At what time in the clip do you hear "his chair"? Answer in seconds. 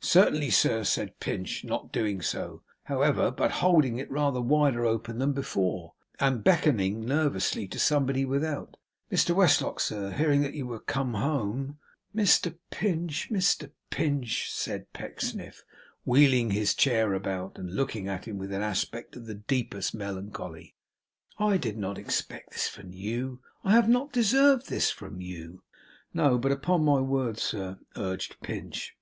16.52-17.12